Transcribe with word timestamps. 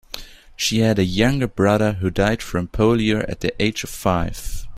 She 0.55 0.79
had 0.79 0.97
a 0.97 1.03
younger 1.05 1.45
brother 1.47 1.93
who 1.93 2.09
died 2.09 2.41
from 2.41 2.67
polio 2.69 3.23
at 3.29 3.41
the 3.41 3.53
age 3.61 3.83
of 3.83 3.91
five. 3.91 4.65